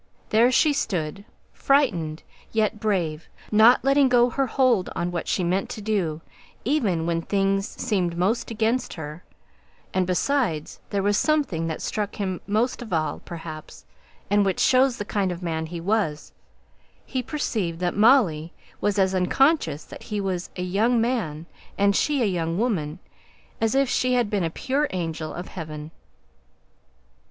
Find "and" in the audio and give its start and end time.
9.93-10.07, 14.27-14.43, 21.77-21.95